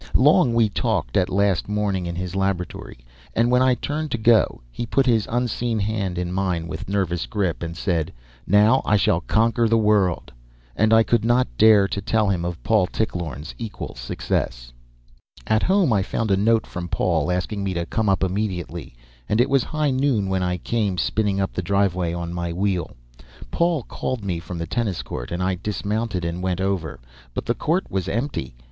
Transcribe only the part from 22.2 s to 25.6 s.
my wheel. Paul called me from the tennis court, and I